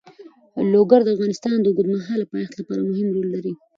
[0.71, 3.53] لوگر د افغانستان د اوږدمهاله پایښت لپاره مهم رول لري.